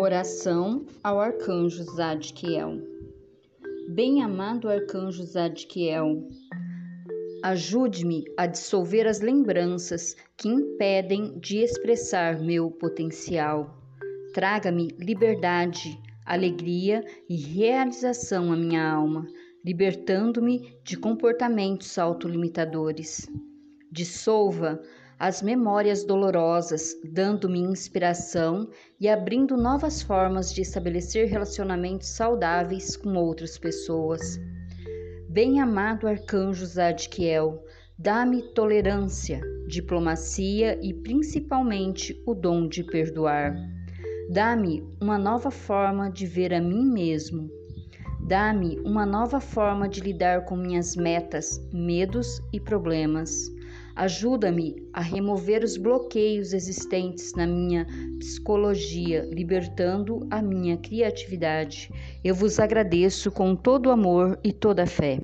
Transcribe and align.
Oração 0.00 0.86
ao 1.02 1.18
Arcanjo 1.18 1.82
Zadkiel. 1.82 2.80
Bem-amado 3.88 4.68
Arcanjo 4.68 5.24
Zadkiel, 5.24 6.22
ajude-me 7.42 8.22
a 8.36 8.46
dissolver 8.46 9.08
as 9.08 9.20
lembranças 9.20 10.14
que 10.36 10.48
impedem 10.48 11.36
de 11.40 11.58
expressar 11.58 12.38
meu 12.38 12.70
potencial. 12.70 13.76
Traga-me 14.32 14.94
liberdade, 15.00 15.98
alegria 16.24 17.04
e 17.28 17.34
realização 17.34 18.52
à 18.52 18.56
minha 18.56 18.88
alma, 18.88 19.26
libertando-me 19.64 20.78
de 20.84 20.96
comportamentos 20.96 21.98
autolimitadores. 21.98 23.28
Dissolva 23.90 24.80
as 25.18 25.42
memórias 25.42 26.04
dolorosas, 26.04 26.94
dando-me 27.04 27.58
inspiração 27.58 28.68
e 29.00 29.08
abrindo 29.08 29.56
novas 29.56 30.00
formas 30.00 30.54
de 30.54 30.62
estabelecer 30.62 31.26
relacionamentos 31.26 32.08
saudáveis 32.08 32.96
com 32.96 33.14
outras 33.16 33.58
pessoas. 33.58 34.38
Bem-amado 35.28 36.06
arcanjo 36.06 36.64
Zadkiel, 36.64 37.64
dá-me 37.98 38.42
tolerância, 38.54 39.40
diplomacia 39.66 40.78
e 40.80 40.94
principalmente 40.94 42.22
o 42.24 42.32
dom 42.32 42.68
de 42.68 42.84
perdoar. 42.84 43.56
Dá-me 44.30 44.86
uma 45.00 45.18
nova 45.18 45.50
forma 45.50 46.10
de 46.10 46.26
ver 46.26 46.54
a 46.54 46.60
mim 46.60 46.84
mesmo. 46.84 47.50
Dá-me 48.28 48.78
uma 48.80 49.04
nova 49.04 49.40
forma 49.40 49.88
de 49.88 50.00
lidar 50.00 50.44
com 50.44 50.56
minhas 50.56 50.94
metas, 50.94 51.60
medos 51.72 52.40
e 52.52 52.60
problemas. 52.60 53.50
Ajuda-me 53.98 54.76
a 54.92 55.00
remover 55.00 55.64
os 55.64 55.76
bloqueios 55.76 56.52
existentes 56.52 57.32
na 57.34 57.44
minha 57.44 57.84
psicologia, 58.20 59.28
libertando 59.32 60.24
a 60.30 60.40
minha 60.40 60.76
criatividade. 60.76 61.90
Eu 62.22 62.32
vos 62.32 62.60
agradeço 62.60 63.28
com 63.32 63.56
todo 63.56 63.90
amor 63.90 64.38
e 64.44 64.52
toda 64.52 64.84
a 64.84 64.86
fé. 64.86 65.18